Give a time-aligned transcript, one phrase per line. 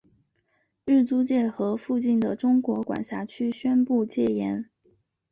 [0.83, 4.67] 日租界和附近的中国管区宣布戒严。